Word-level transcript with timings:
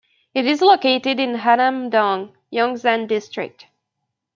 It 0.33 0.47
is 0.47 0.63
located 0.63 1.19
in 1.19 1.35
Hannam-dong, 1.35 2.31
Yongsan 2.51 3.07
District. 3.07 3.67